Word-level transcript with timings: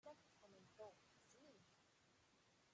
Wagner 0.03 0.33
contestó: 0.39 0.95
"Si. 1.31 1.37